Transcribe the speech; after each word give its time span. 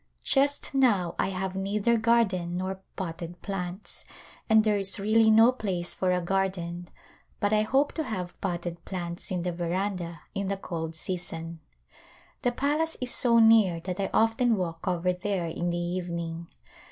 Just 0.23 0.73
now 0.73 1.13
I 1.19 1.27
have 1.27 1.53
neither 1.55 1.95
garden 1.95 2.57
nor 2.57 2.79
potted 2.95 3.39
plants, 3.43 4.03
and 4.49 4.63
there 4.63 4.79
is 4.79 4.99
really 4.99 5.29
no 5.29 5.51
place 5.51 5.95
A 6.01 6.05
Royal 6.07 6.13
Wedding 6.13 6.23
for 6.25 6.25
a 6.25 6.25
garden 6.25 6.89
but 7.39 7.53
I 7.53 7.61
hope 7.61 7.93
to 7.93 8.03
have 8.05 8.41
potted 8.41 8.83
plants 8.83 9.29
in 9.29 9.43
the 9.43 9.51
veranda 9.51 10.21
in 10.33 10.47
the 10.47 10.57
cold 10.57 10.95
season. 10.95 11.59
The 12.41 12.51
palace 12.51 12.97
is 12.99 13.13
so 13.13 13.37
near 13.37 13.79
that 13.81 13.99
I 13.99 14.09
often 14.11 14.57
walk 14.57 14.87
over 14.87 15.13
there 15.13 15.45
in 15.45 15.69
the 15.69 15.77
evening. 15.77 16.47